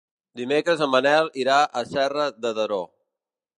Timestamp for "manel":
0.93-1.29